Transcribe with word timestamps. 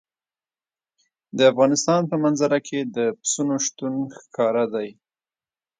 د 1.37 1.39
افغانستان 1.51 2.01
په 2.11 2.15
منظره 2.23 2.59
کې 2.67 2.79
د 2.95 2.97
پسونو 3.19 3.55
شتون 3.65 3.93
ښکاره 4.19 4.65
دی. 4.73 4.89